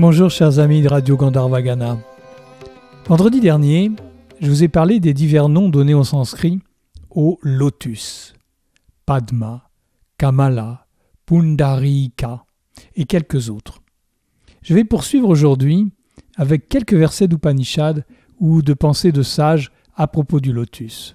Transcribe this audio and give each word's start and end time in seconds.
Bonjour 0.00 0.30
chers 0.30 0.58
amis 0.58 0.80
de 0.80 0.88
Radio 0.88 1.14
Gandharvagana. 1.14 1.98
Vendredi 3.06 3.38
dernier, 3.38 3.92
je 4.40 4.48
vous 4.48 4.64
ai 4.64 4.68
parlé 4.68 4.98
des 4.98 5.12
divers 5.12 5.50
noms 5.50 5.68
donnés 5.68 5.92
en 5.92 6.04
sanskrit 6.04 6.58
au 7.10 7.38
lotus. 7.42 8.32
Padma, 9.04 9.68
Kamala, 10.16 10.86
Pundarika 11.26 12.46
et 12.96 13.04
quelques 13.04 13.50
autres. 13.50 13.82
Je 14.62 14.72
vais 14.72 14.84
poursuivre 14.84 15.28
aujourd'hui 15.28 15.92
avec 16.36 16.70
quelques 16.70 16.94
versets 16.94 17.28
d'Upanishad 17.28 18.06
ou 18.38 18.62
de 18.62 18.72
pensées 18.72 19.12
de 19.12 19.22
sages 19.22 19.70
à 19.96 20.06
propos 20.06 20.40
du 20.40 20.54
lotus. 20.54 21.14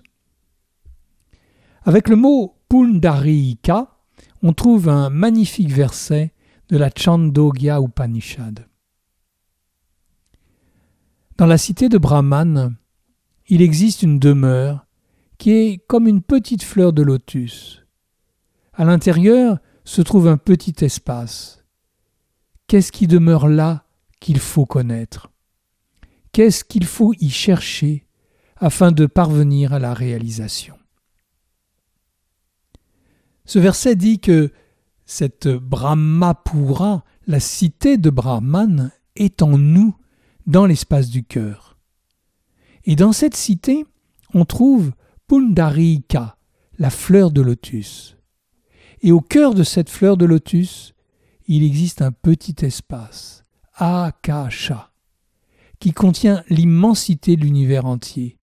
Avec 1.85 2.07
le 2.07 2.17
mot 2.17 2.53
Pundarika, 2.69 3.97
on 4.43 4.53
trouve 4.53 4.89
un 4.89 5.09
magnifique 5.09 5.71
verset 5.71 6.33
de 6.69 6.77
la 6.77 6.91
Chandogya 6.95 7.79
Upanishad. 7.81 8.67
Dans 11.37 11.45
la 11.45 11.57
cité 11.57 11.89
de 11.89 11.97
Brahman, 11.97 12.77
il 13.47 13.61
existe 13.61 14.03
une 14.03 14.19
demeure 14.19 14.85
qui 15.37 15.51
est 15.51 15.85
comme 15.85 16.07
une 16.07 16.21
petite 16.21 16.63
fleur 16.63 16.93
de 16.93 17.01
lotus. 17.01 17.83
À 18.73 18.85
l'intérieur 18.85 19.59
se 19.83 20.01
trouve 20.01 20.29
un 20.29 20.37
petit 20.37 20.85
espace. 20.85 21.65
Qu'est-ce 22.67 22.93
qui 22.93 23.07
demeure 23.07 23.49
là 23.49 23.85
qu'il 24.21 24.39
faut 24.39 24.65
connaître? 24.65 25.29
Qu'est-ce 26.31 26.63
qu'il 26.63 26.85
faut 26.85 27.13
y 27.19 27.29
chercher 27.29 28.07
afin 28.55 28.93
de 28.93 29.05
parvenir 29.05 29.73
à 29.73 29.79
la 29.79 29.93
réalisation? 29.93 30.77
Ce 33.43 33.59
verset 33.59 33.97
dit 33.97 34.19
que 34.19 34.53
cette 35.05 35.49
Brahmapura, 35.49 37.03
la 37.27 37.41
cité 37.41 37.97
de 37.97 38.09
Brahman, 38.09 38.91
est 39.17 39.41
en 39.41 39.57
nous 39.57 39.95
dans 40.45 40.65
l'espace 40.65 41.09
du 41.09 41.23
cœur. 41.23 41.77
Et 42.83 42.95
dans 42.95 43.13
cette 43.13 43.35
cité, 43.35 43.85
on 44.33 44.45
trouve 44.45 44.91
Pundarika, 45.27 46.37
la 46.77 46.89
fleur 46.89 47.31
de 47.31 47.41
lotus. 47.41 48.17
Et 49.01 49.11
au 49.11 49.21
cœur 49.21 49.53
de 49.53 49.63
cette 49.63 49.89
fleur 49.89 50.17
de 50.17 50.25
lotus, 50.25 50.93
il 51.47 51.63
existe 51.63 52.01
un 52.01 52.11
petit 52.11 52.65
espace, 52.65 53.43
Akasha, 53.73 54.91
qui 55.79 55.93
contient 55.93 56.43
l'immensité 56.49 57.35
de 57.35 57.41
l'univers 57.41 57.85
entier, 57.85 58.37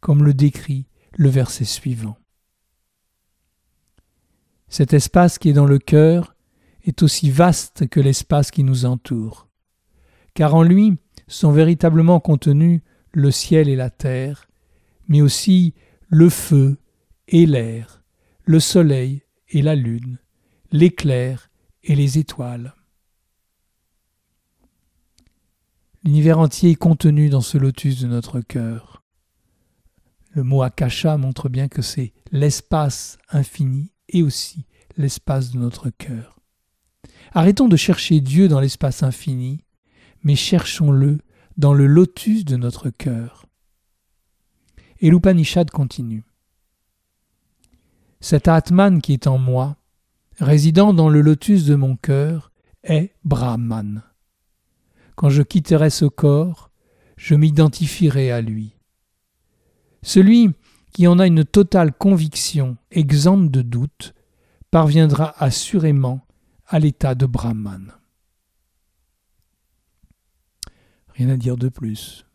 comme 0.00 0.24
le 0.24 0.34
décrit 0.34 0.86
le 1.16 1.28
verset 1.28 1.64
suivant. 1.64 2.16
Cet 4.68 4.92
espace 4.92 5.38
qui 5.38 5.50
est 5.50 5.54
dans 5.54 5.66
le 5.66 5.78
cœur 5.78 6.34
est 6.84 7.02
aussi 7.02 7.30
vaste 7.30 7.88
que 7.88 8.00
l'espace 8.00 8.50
qui 8.50 8.62
nous 8.62 8.84
entoure, 8.84 9.48
car 10.34 10.54
en 10.54 10.62
lui 10.62 10.98
sont 11.28 11.52
véritablement 11.52 12.20
contenus 12.20 12.80
le 13.12 13.30
ciel 13.30 13.68
et 13.68 13.76
la 13.76 13.90
terre, 13.90 14.48
mais 15.08 15.20
aussi 15.20 15.74
le 16.08 16.28
feu 16.28 16.78
et 17.28 17.46
l'air, 17.46 18.02
le 18.44 18.60
soleil 18.60 19.22
et 19.48 19.62
la 19.62 19.74
lune, 19.74 20.18
l'éclair 20.70 21.50
et 21.82 21.94
les 21.94 22.18
étoiles. 22.18 22.74
L'univers 26.04 26.38
entier 26.38 26.70
est 26.70 26.76
contenu 26.76 27.30
dans 27.30 27.40
ce 27.40 27.58
lotus 27.58 28.00
de 28.00 28.06
notre 28.06 28.40
cœur. 28.40 29.02
Le 30.30 30.44
mot 30.44 30.62
akasha 30.62 31.16
montre 31.16 31.48
bien 31.48 31.66
que 31.66 31.82
c'est 31.82 32.12
l'espace 32.30 33.18
infini 33.30 33.90
et 34.08 34.22
aussi 34.22 34.66
l'espace 34.96 35.50
de 35.50 35.58
notre 35.58 35.90
cœur. 35.90 36.38
Arrêtons 37.32 37.68
de 37.68 37.76
chercher 37.76 38.20
Dieu 38.20 38.46
dans 38.46 38.60
l'espace 38.60 39.02
infini 39.02 39.64
mais 40.26 40.34
cherchons-le 40.34 41.20
dans 41.56 41.72
le 41.72 41.86
lotus 41.86 42.44
de 42.44 42.56
notre 42.56 42.90
cœur. 42.90 43.46
Et 44.98 45.08
l'Upanishad 45.08 45.70
continue. 45.70 46.24
Cet 48.18 48.48
Atman 48.48 49.00
qui 49.00 49.12
est 49.12 49.28
en 49.28 49.38
moi, 49.38 49.76
résidant 50.40 50.92
dans 50.92 51.08
le 51.08 51.20
lotus 51.20 51.64
de 51.64 51.76
mon 51.76 51.94
cœur, 51.94 52.50
est 52.82 53.14
Brahman. 53.22 54.02
Quand 55.14 55.28
je 55.28 55.42
quitterai 55.42 55.90
ce 55.90 56.06
corps, 56.06 56.72
je 57.16 57.36
m'identifierai 57.36 58.32
à 58.32 58.40
lui. 58.40 58.74
Celui 60.02 60.50
qui 60.92 61.06
en 61.06 61.20
a 61.20 61.28
une 61.28 61.44
totale 61.44 61.92
conviction, 61.92 62.76
exempte 62.90 63.52
de 63.52 63.62
doute, 63.62 64.12
parviendra 64.72 65.36
assurément 65.38 66.26
à 66.66 66.80
l'état 66.80 67.14
de 67.14 67.26
Brahman. 67.26 67.92
Rien 71.16 71.30
à 71.30 71.36
dire 71.36 71.56
de 71.56 71.68
plus. 71.68 72.26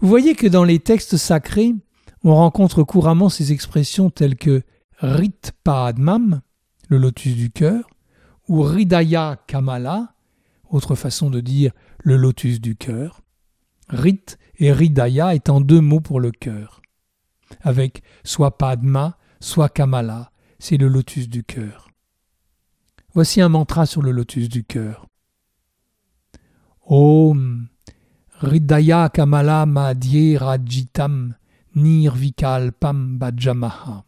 Vous 0.00 0.08
voyez 0.08 0.34
que 0.34 0.46
dans 0.46 0.64
les 0.64 0.78
textes 0.78 1.16
sacrés, 1.16 1.74
on 2.22 2.34
rencontre 2.34 2.82
couramment 2.82 3.28
ces 3.28 3.52
expressions 3.52 4.10
telles 4.10 4.36
que 4.36 4.62
Rit 4.98 5.52
Padmam, 5.62 6.40
le 6.88 6.98
lotus 6.98 7.36
du 7.36 7.50
cœur, 7.50 7.88
ou 8.48 8.62
Ridaya 8.62 9.38
Kamala, 9.46 10.14
autre 10.70 10.94
façon 10.94 11.30
de 11.30 11.40
dire 11.40 11.72
le 12.02 12.16
lotus 12.16 12.60
du 12.60 12.76
cœur. 12.76 13.22
Rit 13.88 14.36
et 14.58 14.72
Ridaya 14.72 15.34
étant 15.34 15.60
deux 15.60 15.80
mots 15.80 16.00
pour 16.00 16.20
le 16.20 16.30
cœur, 16.30 16.80
avec 17.60 18.02
soit 18.24 18.56
Padma, 18.56 19.18
soit 19.40 19.68
Kamala, 19.68 20.30
c'est 20.58 20.78
le 20.78 20.88
lotus 20.88 21.28
du 21.28 21.44
cœur. 21.44 21.90
Voici 23.12 23.40
un 23.40 23.48
mantra 23.48 23.86
sur 23.86 24.02
le 24.02 24.10
lotus 24.10 24.48
du 24.48 24.64
cœur. 24.64 25.06
Om 26.86 27.66
Ridaya 28.42 29.08
Kamala 29.08 29.64
Madhye 29.64 30.36
Rajitam 30.36 31.34
Nirvikalpam 31.74 33.18
Bhajamaha. 33.18 34.04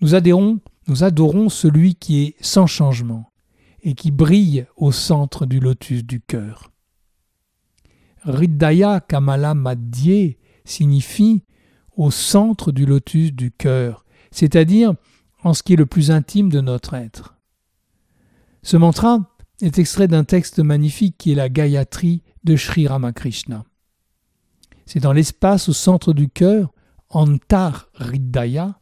Nous 0.00 0.16
adhérons, 0.16 0.58
nous 0.88 1.04
adorons 1.04 1.48
celui 1.48 1.94
qui 1.94 2.24
est 2.24 2.34
sans 2.40 2.66
changement 2.66 3.30
et 3.82 3.94
qui 3.94 4.10
brille 4.10 4.66
au 4.76 4.90
centre 4.90 5.46
du 5.46 5.60
lotus 5.60 6.04
du 6.04 6.20
cœur. 6.20 6.72
Ridaya 8.24 8.98
Kamala 8.98 9.54
Madhye 9.54 10.38
signifie 10.64 11.44
au 11.96 12.10
centre 12.10 12.72
du 12.72 12.86
lotus 12.86 13.32
du 13.32 13.52
cœur, 13.52 14.04
c'est-à-dire 14.32 14.94
en 15.44 15.54
ce 15.54 15.62
qui 15.62 15.74
est 15.74 15.76
le 15.76 15.86
plus 15.86 16.10
intime 16.10 16.50
de 16.50 16.60
notre 16.60 16.94
être. 16.94 17.36
Ce 18.62 18.76
mantra 18.76 19.35
est 19.60 19.78
extrait 19.78 20.08
d'un 20.08 20.24
texte 20.24 20.58
magnifique 20.58 21.16
qui 21.18 21.32
est 21.32 21.36
la 21.36 21.48
Gayatri 21.48 22.22
de 22.44 22.56
Sri 22.56 22.86
Ramakrishna. 22.86 23.64
C'est 24.84 25.00
dans 25.00 25.12
l'espace 25.12 25.68
au 25.68 25.72
centre 25.72 26.12
du 26.12 26.28
cœur, 26.28 26.72
Antar 27.10 27.88
Ridaya, 27.94 28.78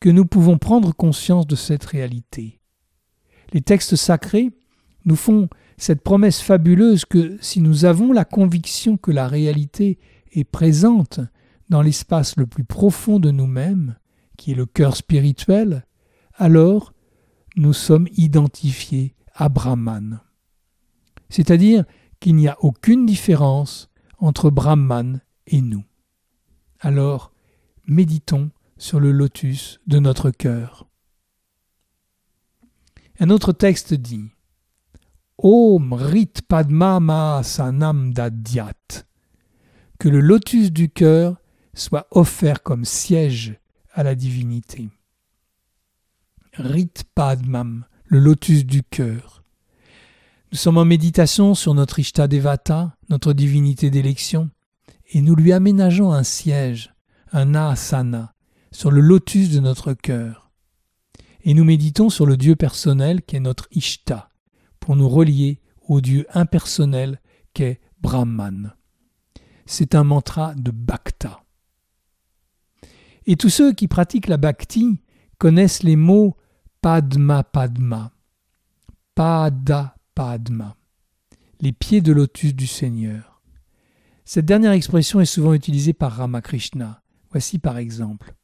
que 0.00 0.10
nous 0.10 0.24
pouvons 0.24 0.58
prendre 0.58 0.94
conscience 0.94 1.46
de 1.46 1.56
cette 1.56 1.84
réalité. 1.84 2.60
Les 3.52 3.60
textes 3.60 3.96
sacrés 3.96 4.50
nous 5.04 5.16
font 5.16 5.48
cette 5.76 6.02
promesse 6.02 6.40
fabuleuse 6.40 7.04
que 7.04 7.38
si 7.40 7.60
nous 7.60 7.84
avons 7.84 8.12
la 8.12 8.24
conviction 8.24 8.96
que 8.96 9.10
la 9.10 9.28
réalité 9.28 9.98
est 10.32 10.44
présente 10.44 11.20
dans 11.68 11.82
l'espace 11.82 12.36
le 12.36 12.46
plus 12.46 12.64
profond 12.64 13.18
de 13.18 13.30
nous-mêmes, 13.30 13.96
qui 14.36 14.52
est 14.52 14.56
le 14.56 14.66
cœur 14.66 14.96
spirituel, 14.96 15.86
alors 16.34 16.92
nous 17.56 17.72
sommes 17.72 18.08
identifiés 18.16 19.14
Brahman. 19.48 20.20
C'est-à-dire 21.28 21.84
qu'il 22.18 22.36
n'y 22.36 22.48
a 22.48 22.56
aucune 22.60 23.06
différence 23.06 23.90
entre 24.18 24.50
Brahman 24.50 25.20
et 25.46 25.62
nous. 25.62 25.84
Alors, 26.80 27.32
méditons 27.86 28.50
sur 28.76 29.00
le 29.00 29.12
lotus 29.12 29.80
de 29.86 29.98
notre 29.98 30.30
cœur. 30.30 30.86
Un 33.18 33.30
autre 33.30 33.52
texte 33.52 33.94
dit 33.94 34.30
Om 35.38 35.92
Rit 35.92 36.32
Padma 36.48 37.42
Sanam 37.42 38.12
Dadyat 38.12 39.06
que 40.00 40.08
le 40.08 40.20
lotus 40.20 40.72
du 40.72 40.88
cœur 40.88 41.36
soit 41.74 42.08
offert 42.10 42.62
comme 42.62 42.86
siège 42.86 43.60
à 43.92 44.02
la 44.02 44.14
divinité. 44.14 44.88
Rit 46.54 47.04
Padmam, 47.14 47.84
le 48.10 48.18
lotus 48.18 48.66
du 48.66 48.82
cœur. 48.82 49.44
Nous 50.50 50.58
sommes 50.58 50.78
en 50.78 50.84
méditation 50.84 51.54
sur 51.54 51.74
notre 51.74 52.00
Ishta 52.00 52.26
Devata, 52.26 52.96
notre 53.08 53.32
divinité 53.32 53.88
d'élection, 53.88 54.50
et 55.12 55.22
nous 55.22 55.36
lui 55.36 55.52
aménageons 55.52 56.12
un 56.12 56.24
siège, 56.24 56.92
un 57.30 57.54
asana, 57.54 58.34
sur 58.72 58.90
le 58.90 59.00
lotus 59.00 59.50
de 59.50 59.60
notre 59.60 59.92
cœur. 59.92 60.50
Et 61.44 61.54
nous 61.54 61.62
méditons 61.62 62.10
sur 62.10 62.26
le 62.26 62.36
Dieu 62.36 62.56
personnel 62.56 63.22
qu'est 63.22 63.38
notre 63.38 63.68
Ishta, 63.70 64.28
pour 64.80 64.96
nous 64.96 65.08
relier 65.08 65.60
au 65.86 66.00
Dieu 66.00 66.26
impersonnel 66.34 67.20
qu'est 67.54 67.80
Brahman. 68.00 68.74
C'est 69.66 69.94
un 69.94 70.02
mantra 70.02 70.56
de 70.56 70.72
Bhakta. 70.72 71.44
Et 73.26 73.36
tous 73.36 73.50
ceux 73.50 73.72
qui 73.72 73.86
pratiquent 73.86 74.26
la 74.26 74.36
Bhakti 74.36 74.98
connaissent 75.38 75.84
les 75.84 75.94
mots 75.94 76.36
Padma 76.82 77.44
Padma. 77.44 78.10
Pada 79.14 79.96
Padma. 80.14 80.78
les 81.60 81.72
pieds 81.72 82.00
de 82.00 82.10
lotus 82.10 82.54
du 82.54 82.66
Seigneur. 82.66 83.42
Cette 84.24 84.46
dernière 84.46 84.72
expression 84.72 85.20
est 85.20 85.26
souvent 85.26 85.52
utilisée 85.52 85.92
par 85.92 86.12
Ramakrishna. 86.12 87.02
Voici 87.30 87.58
par 87.58 87.76
exemple. 87.76 88.34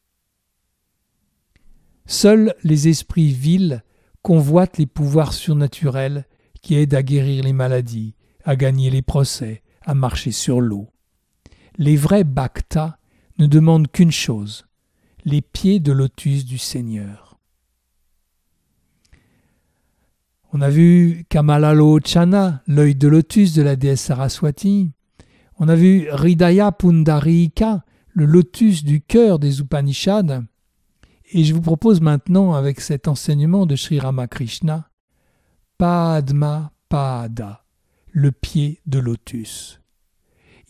Seuls 2.05 2.55
les 2.63 2.89
esprits 2.89 3.33
vils 3.33 3.83
convoitent 4.21 4.77
les 4.77 4.87
pouvoirs 4.87 5.33
surnaturels 5.33 6.27
qui 6.61 6.75
aident 6.75 6.93
à 6.93 7.03
guérir 7.03 7.43
les 7.43 7.55
maladies, 7.55 8.17
à 8.45 8.55
gagner 8.55 8.91
les 8.91 9.01
procès, 9.01 9.63
à 9.81 9.95
marcher 9.95 10.31
sur 10.31 10.61
l'eau. 10.61 10.91
Les 11.79 11.97
vrais 11.97 12.25
bhaktas 12.25 12.99
ne 13.39 13.47
demandent 13.47 13.91
qu'une 13.91 14.13
chose, 14.13 14.67
les 15.25 15.41
pieds 15.41 15.81
de 15.81 15.93
lotus 15.93 16.45
du 16.45 16.59
Seigneur. 16.59 17.36
On 20.59 20.63
a 20.63 20.71
vu 20.71 21.27
Kamalalochana, 21.29 22.63
l'œil 22.67 22.95
de 22.95 23.09
lotus 23.09 23.53
de 23.53 23.61
la 23.61 23.77
déesse 23.77 24.01
Saraswati. 24.01 24.91
On 25.59 25.69
a 25.69 25.75
vu 25.75 26.09
Ridaya 26.11 26.73
Pundarika, 26.73 27.85
le 28.15 28.25
lotus 28.25 28.83
du 28.83 29.03
cœur 29.03 29.39
des 29.39 29.61
Upanishads. 29.61 30.45
Et 31.31 31.45
je 31.45 31.53
vous 31.53 31.61
propose 31.61 32.01
maintenant, 32.01 32.55
avec 32.55 32.81
cet 32.81 33.07
enseignement 33.07 33.67
de 33.67 33.77
Sri 33.77 34.01
Ramakrishna, 34.01 34.89
Padma 35.77 36.73
Pada, 36.89 37.67
le 38.11 38.33
pied 38.33 38.81
de 38.87 38.99
lotus. 38.99 39.83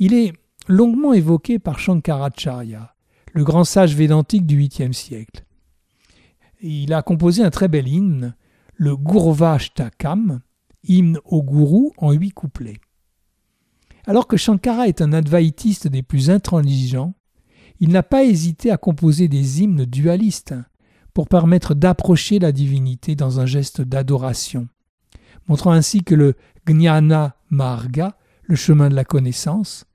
Il 0.01 0.15
est 0.15 0.33
longuement 0.67 1.13
évoqué 1.13 1.61
par 1.61 1.79
Shankaracharya, 1.79 2.97
le 3.35 3.45
grand 3.45 3.63
sage 3.63 3.95
védantique 3.95 4.47
du 4.47 4.59
8e 4.59 4.93
siècle. 4.93 5.45
Il 6.61 6.93
a 6.93 7.03
composé 7.03 7.45
un 7.45 7.51
très 7.51 7.69
bel 7.69 7.87
hymne, 7.87 8.35
le 8.77 8.97
Gurvashtakam, 8.97 10.41
hymne 10.85 11.19
au 11.25 11.43
gourou 11.43 11.93
en 11.99 12.13
huit 12.13 12.31
couplets. 12.31 12.81
Alors 14.07 14.29
que 14.29 14.37
Shankara 14.37 14.87
est 14.87 15.03
un 15.03 15.13
advaitiste 15.13 15.89
des 15.89 16.03
plus 16.03 16.31
intransigeants, 16.31 17.15
il 17.81 17.91
n'a 17.91 18.03
pas 18.03 18.25
hésité 18.25 18.71
à 18.71 18.77
composer 18.77 19.29
des 19.29 19.63
hymnes 19.63 19.85
dualistes 19.85 20.55
pour 21.13 21.29
permettre 21.29 21.75
d'approcher 21.75 22.39
la 22.39 22.53
divinité 22.53 23.17
dans 23.17 23.41
un 23.41 23.47
geste 23.47 23.81
d'adoration, 23.81 24.69
montrant 25.49 25.73
ainsi 25.73 26.05
que 26.05 26.15
le 26.15 26.35
Jnana 26.67 27.37
Marga, 27.51 28.17
le 28.43 28.57
chemin 28.57 28.89
de 28.89 28.95
la 28.95 29.05
connaissance, 29.05 29.87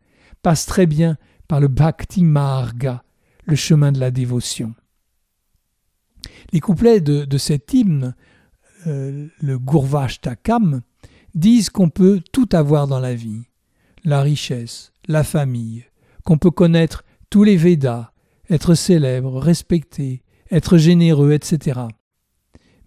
passe 0.42 0.66
très 0.66 0.86
bien 0.86 1.18
par 1.48 1.60
le 1.60 1.68
Bhakti 1.68 2.24
Marga, 2.24 3.04
le 3.46 3.56
chemin 3.56 3.92
de 3.92 4.00
la 4.00 4.12
dévotion. 4.12 4.74
Les 6.54 6.60
couplets 6.60 7.02
de, 7.02 7.38
cet 7.38 7.74
hymne, 7.74 8.16
euh, 8.88 9.28
le 9.40 9.60
Gurvashtakam, 9.60 10.82
disent 11.36 11.70
qu'on 11.70 11.90
peut 11.90 12.22
tout 12.32 12.50
avoir 12.52 12.88
dans 12.88 13.00
la 13.00 13.16
vie 13.16 13.44
la 14.04 14.22
richesse, 14.22 14.92
la 15.08 15.24
famille, 15.24 15.86
qu'on 16.24 16.38
peut 16.38 16.52
connaître 16.52 17.04
tous 17.30 17.44
les 17.44 17.58
Védas, 17.58 18.12
être 18.50 18.74
célèbre, 18.74 19.40
respecté, 19.40 20.24
être 20.50 20.78
généreux, 20.78 21.34
etc. 21.34 21.82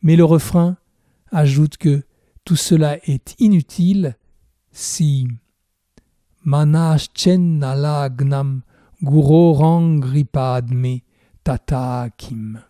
Mais 0.03 0.17
le 0.17 0.25
refrain 0.25 0.77
ajoute 1.31 1.77
que 1.77 2.03
tout 2.45 2.57
cela 2.57 2.97
est 3.09 3.37
inutile 3.39 4.17
si 4.73 5.29
Manashchenalagnam 6.43 8.63
Gurorangripadme 9.03 10.99
Tatakim. 11.43 12.63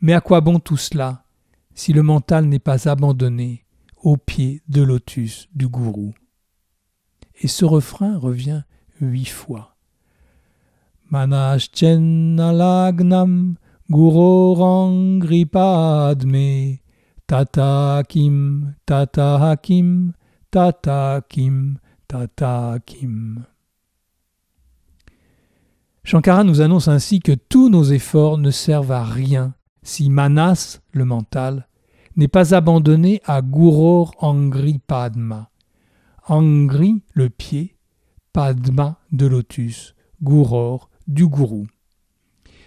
Mais 0.00 0.14
à 0.14 0.20
quoi 0.20 0.40
bon 0.40 0.58
tout 0.58 0.76
cela? 0.76 1.23
Si 1.74 1.92
le 1.92 2.02
mental 2.02 2.46
n'est 2.46 2.58
pas 2.58 2.88
abandonné 2.88 3.64
au 4.02 4.16
pied 4.16 4.62
de 4.68 4.82
lotus 4.82 5.48
du 5.54 5.68
gourou 5.68 6.14
Et 7.40 7.46
ce 7.48 7.64
refrain 7.64 8.18
revient 8.18 8.62
huit 9.00 9.28
fois. 9.28 9.76
Manashchenalagnam 11.10 13.54
Gurorangripadme 13.90 16.78
Tatakim 17.26 18.74
Tatakim 18.86 20.12
Tatakim 20.50 21.78
Tatakim. 22.08 23.44
Shankara 26.02 26.44
nous 26.44 26.60
annonce 26.60 26.88
ainsi 26.88 27.20
que 27.20 27.32
tous 27.32 27.68
nos 27.68 27.84
efforts 27.84 28.38
ne 28.38 28.50
servent 28.50 28.92
à 28.92 29.04
rien 29.04 29.54
si 29.84 30.10
Manas, 30.10 30.80
le 30.92 31.04
mental, 31.04 31.68
n'est 32.16 32.28
pas 32.28 32.54
abandonné 32.54 33.20
à 33.24 33.42
Guror 33.42 34.14
Angri 34.18 34.80
Padma. 34.84 35.50
Angri, 36.26 37.02
le 37.12 37.28
pied, 37.28 37.76
Padma, 38.32 38.98
de 39.12 39.26
lotus, 39.26 39.94
Guror, 40.22 40.88
du 41.06 41.28
gourou. 41.28 41.66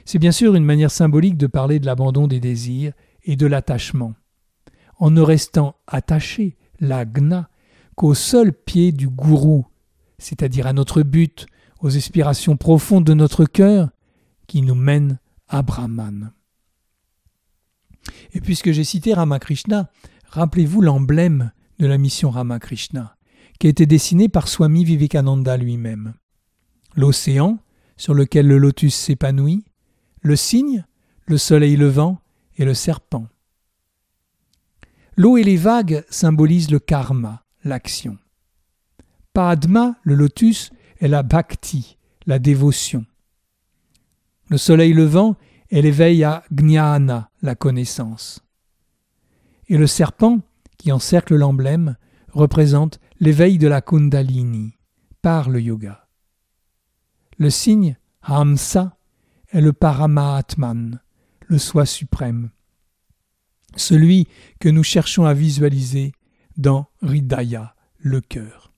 C'est 0.05 0.19
bien 0.19 0.31
sûr 0.31 0.55
une 0.55 0.63
manière 0.63 0.91
symbolique 0.91 1.37
de 1.37 1.47
parler 1.47 1.79
de 1.79 1.85
l'abandon 1.85 2.27
des 2.27 2.39
désirs 2.39 2.93
et 3.23 3.35
de 3.35 3.47
l'attachement. 3.47 4.13
En 4.99 5.11
ne 5.11 5.21
restant 5.21 5.75
attaché, 5.87 6.55
l'agna, 6.79 7.49
qu'au 7.95 8.13
seul 8.13 8.53
pied 8.53 8.91
du 8.91 9.09
gourou, 9.09 9.65
c'est-à-dire 10.19 10.67
à 10.67 10.73
notre 10.73 11.01
but, 11.01 11.47
aux 11.79 11.97
aspirations 11.97 12.57
profondes 12.57 13.03
de 13.03 13.13
notre 13.13 13.45
cœur, 13.45 13.89
qui 14.45 14.61
nous 14.61 14.75
mènent 14.75 15.19
à 15.49 15.61
Brahman. 15.61 16.31
Et 18.33 18.42
puisque 18.42 18.71
j'ai 18.71 18.83
cité 18.83 19.13
Ramakrishna, 19.13 19.89
rappelez-vous 20.30 20.81
l'emblème 20.81 21.51
de 21.80 21.88
la 21.88 21.98
mission 21.98 22.30
Ramakrishna, 22.30 23.18
qui 23.59 23.68
a 23.68 23.69
été 23.69 23.86
dessiné 23.86 24.30
par 24.30 24.48
Swami 24.48 24.83
Vivekananda 24.83 25.57
lui-même. 25.57 26.13
L'océan, 26.95 27.59
sur 27.95 28.13
lequel 28.13 28.48
le 28.48 28.57
lotus 28.57 28.95
s'épanouit, 28.95 29.65
le 30.21 30.36
cygne, 30.36 30.86
le 31.25 31.38
soleil 31.38 31.75
levant 31.75 32.19
et 32.57 32.65
le 32.65 32.74
serpent. 32.74 33.27
L'eau 35.15 35.38
et 35.38 35.44
les 35.44 35.57
vagues 35.57 36.06
symbolisent 36.10 36.71
le 36.71 36.80
karma, 36.80 37.44
l'action. 37.63 38.18
Padma, 39.33 39.95
le 40.03 40.15
lotus, 40.15 40.71
est 41.00 41.07
la 41.07 41.24
bhakti, 41.24 41.98
la 42.25 42.39
dévotion. 42.39 43.06
Le 44.50 44.57
soleil 44.57 44.94
levant 44.94 45.36
est 45.69 45.81
l'éveil 45.81 46.23
à 46.23 46.43
gnana, 46.51 47.29
la 47.41 47.55
connaissance. 47.55 48.41
Et 49.67 49.77
le 49.77 49.87
serpent, 49.87 50.39
qui 50.77 50.91
encercle 50.91 51.36
l'emblème, 51.36 51.97
représente 52.29 53.00
l'éveil 53.19 53.57
de 53.57 53.67
la 53.67 53.81
kundalini, 53.81 54.74
par 55.21 55.50
le 55.50 55.62
yoga. 55.62 56.07
Le 57.38 57.50
signe, 57.50 57.97
hamsa, 58.21 58.97
est 59.50 59.62
le 59.62 59.74
paramahatman, 59.74 61.00
le 61.47 61.57
soi 61.57 61.86
suprême, 61.86 62.51
celui 63.75 64.27
que 64.59 64.69
nous 64.69 64.83
cherchons 64.83 65.25
à 65.25 65.33
visualiser 65.33 66.13
dans 66.57 66.88
Ridaya, 67.01 67.75
le 67.97 68.21
cœur. 68.21 68.74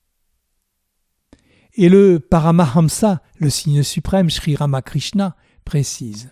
Et 1.74 1.88
le 1.88 2.20
Paramahamsa, 2.20 3.22
le 3.38 3.50
signe 3.50 3.84
suprême 3.84 4.30
Sri 4.30 4.56
Ramakrishna, 4.56 5.38
précise 5.64 6.32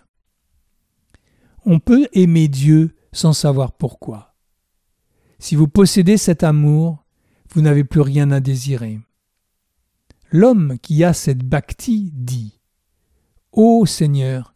On 1.70 1.80
peut 1.80 2.08
aimer 2.14 2.48
Dieu 2.48 2.96
sans 3.12 3.34
savoir 3.34 3.72
pourquoi. 3.72 4.34
Si 5.38 5.54
vous 5.54 5.68
possédez 5.68 6.16
cet 6.16 6.42
amour, 6.42 7.04
vous 7.52 7.60
n'avez 7.60 7.84
plus 7.84 8.00
rien 8.00 8.30
à 8.30 8.40
désirer. 8.40 9.00
L'homme 10.30 10.78
qui 10.80 11.04
a 11.04 11.12
cette 11.12 11.44
bhakti 11.44 12.10
dit 12.14 12.58
Ô 13.52 13.84
Seigneur, 13.84 14.54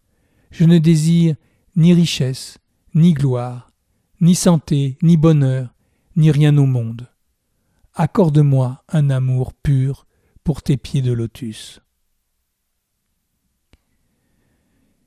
je 0.51 0.65
ne 0.65 0.79
désire 0.79 1.37
ni 1.77 1.93
richesse, 1.93 2.57
ni 2.95 3.13
gloire, 3.13 3.71
ni 4.23 4.35
santé, 4.35 4.97
ni 5.03 5.19
bonheur, 5.19 5.75
ni 6.17 6.31
rien 6.31 6.57
au 6.57 6.65
monde. 6.65 7.11
Accorde-moi 7.93 8.85
un 8.89 9.11
amour 9.11 9.53
pur 9.53 10.07
pour 10.45 10.63
tes 10.63 10.79
pieds 10.79 11.03
de 11.03 11.13
lotus. 11.13 11.83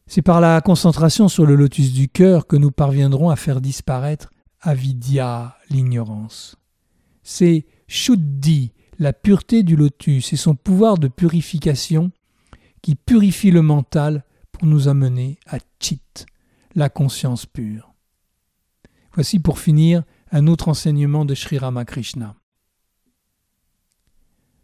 C'est 0.08 0.22
par 0.22 0.40
la 0.40 0.62
concentration 0.62 1.28
sur 1.28 1.46
le 1.46 1.56
lotus 1.56 1.92
du 1.92 2.08
cœur 2.10 2.46
que 2.46 2.56
nous 2.56 2.72
parviendrons 2.72 3.30
à 3.30 3.36
faire 3.36 3.60
disparaître 3.60 4.30
avidya, 4.62 5.58
l'ignorance. 5.70 6.56
C'est 7.24 7.66
shuddhi, 7.88 8.72
la 9.00 9.14
pureté 9.14 9.64
du 9.64 9.76
lotus 9.76 10.32
et 10.32 10.38
son 10.38 10.56
pouvoir 10.56 10.98
de 10.98 11.08
purification 11.08 12.12
qui 12.82 12.96
purifie 12.96 13.52
le 13.52 13.62
mental 13.62 14.24
pour 14.52 14.68
nous 14.68 14.88
amener 14.88 15.40
à 15.48 15.58
chit, 15.80 16.02
la 16.76 16.90
conscience 16.90 17.46
pure. 17.46 17.94
Voici 19.14 19.40
pour 19.40 19.60
finir 19.60 20.04
un 20.32 20.48
autre 20.48 20.68
enseignement 20.68 21.26
de 21.26 21.34
Sri 21.34 21.58
Ramakrishna. 21.58 22.36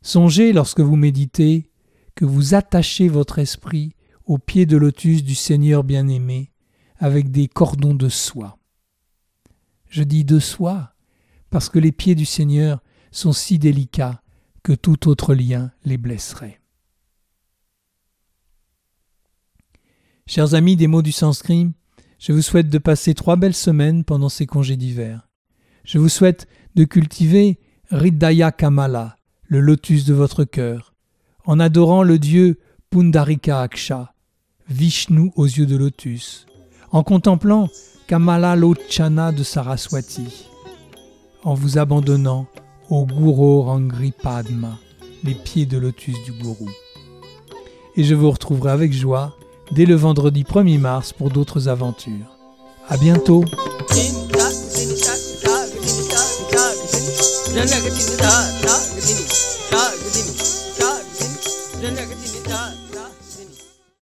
Songez 0.02 0.54
lorsque 0.54 0.82
vous 0.82 0.96
méditez 0.96 1.72
que 2.16 2.26
vous 2.26 2.54
attachez 2.54 3.08
votre 3.08 3.40
esprit 3.40 3.96
au 4.32 4.38
pied 4.38 4.66
de 4.66 4.78
lotus 4.78 5.26
du 5.26 5.36
Seigneur 5.36 5.84
bien-aimé 5.84 6.54
avec 7.00 7.32
des 7.32 7.50
cordons 7.50 7.94
de 7.94 8.08
soie. 8.08 8.58
Je 9.90 10.04
dis 10.04 10.24
de 10.24 10.40
soie 10.40 10.94
parce 11.50 11.68
que 11.68 11.80
les 11.80 11.92
pieds 11.92 12.16
du 12.16 12.24
Seigneur 12.24 12.82
sont 13.12 13.34
si 13.34 13.60
délicats 13.60 14.22
que 14.64 14.72
tout 14.72 15.10
autre 15.10 15.36
lien 15.36 15.74
les 15.84 15.98
blesserait. 15.98 16.62
Chers 20.28 20.54
amis 20.54 20.78
des 20.78 20.88
mots 20.88 21.02
du 21.02 21.12
sanskrit, 21.12 21.70
je 22.18 22.32
vous 22.32 22.42
souhaite 22.42 22.70
de 22.70 22.78
passer 22.78 23.14
trois 23.14 23.36
belles 23.36 23.54
semaines 23.54 24.06
pendant 24.06 24.30
ces 24.30 24.46
congés 24.46 24.78
d'hiver. 24.78 25.28
Je 25.84 26.00
vous 26.00 26.08
souhaite 26.08 26.48
de 26.76 26.86
cultiver 26.86 27.60
Riddhaya 27.90 28.54
Kamala, 28.54 29.18
le 29.44 29.60
lotus 29.60 30.06
de 30.06 30.14
votre 30.14 30.46
cœur, 30.46 30.94
en 31.44 31.60
adorant 31.60 32.04
le 32.04 32.18
dieu 32.18 32.62
Pundarika 32.92 33.62
Aksha, 33.62 34.14
Vishnu 34.70 35.32
aux 35.36 35.46
yeux 35.46 35.66
de 35.66 35.76
lotus, 35.76 36.46
en 36.92 37.04
contemplant 37.04 37.70
Kamala 38.08 38.56
Lochana 38.56 39.32
de 39.32 39.44
Saraswati, 39.44 40.48
en 41.44 41.54
vous 41.54 41.78
abandonnant 41.78 42.46
au 42.90 43.06
Guru 43.06 43.62
Rangri 43.62 44.12
Padma, 44.12 44.78
les 45.24 45.34
pieds 45.34 45.66
de 45.66 45.78
lotus 45.78 46.16
du 46.26 46.34
gourou. 46.34 46.70
Et 47.96 48.04
je 48.04 48.16
vous 48.16 48.32
retrouverai 48.32 48.72
avec 48.72 48.94
joie 48.94 49.36
dès 49.72 49.86
le 49.86 49.96
vendredi 49.96 50.44
1er 50.44 50.80
mars 50.80 51.14
pour 51.14 51.30
d'autres 51.30 51.68
aventures. 51.68 52.38
À 52.90 52.98
bientôt! 52.98 53.46